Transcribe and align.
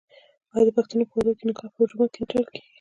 آیا 0.53 0.63
د 0.67 0.69
پښتنو 0.77 1.07
په 1.09 1.15
واده 1.17 1.31
کې 1.37 1.43
نکاح 1.49 1.69
په 1.73 1.81
جومات 1.89 2.09
کې 2.11 2.19
نه 2.21 2.27
تړل 2.29 2.45
کیږي؟ 2.53 2.61